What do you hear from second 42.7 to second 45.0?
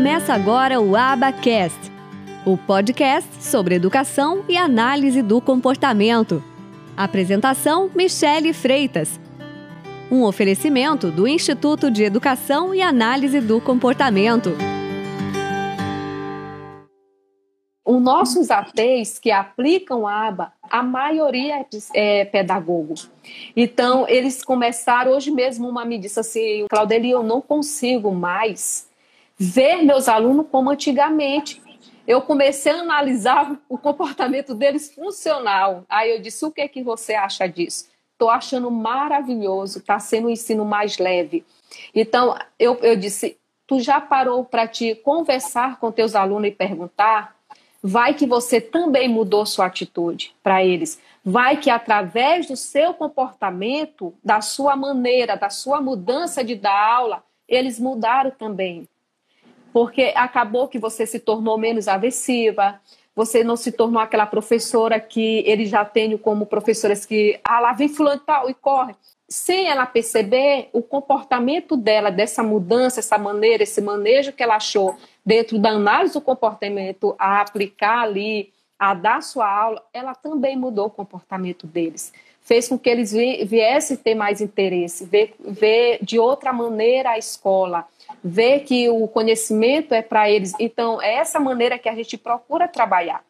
eu disse: tu já parou para te